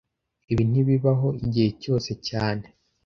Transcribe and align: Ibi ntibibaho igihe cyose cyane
Ibi 0.51 0.63
ntibibaho 0.69 1.27
igihe 1.45 1.69
cyose 1.81 2.11
cyane 2.27 2.65